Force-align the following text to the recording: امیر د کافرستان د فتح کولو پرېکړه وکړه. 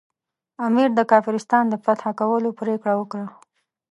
امیر 0.67 0.89
د 0.95 0.99
کافرستان 1.11 1.63
د 1.69 1.73
فتح 1.83 2.05
کولو 2.19 2.49
پرېکړه 2.59 2.93
وکړه. 2.97 3.25